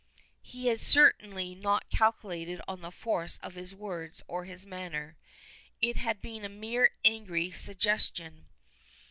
He 0.41 0.65
had 0.65 0.79
certainly 0.79 1.53
not 1.53 1.91
calculated 1.91 2.59
on 2.67 2.81
the 2.81 2.89
force 2.89 3.37
of 3.43 3.53
his 3.53 3.75
words 3.75 4.23
or 4.27 4.45
his 4.45 4.65
manner. 4.65 5.15
It 5.79 5.95
had 5.97 6.21
been 6.23 6.43
a 6.43 6.49
mere 6.49 6.93
angry 7.05 7.51
suggestion. 7.51 8.47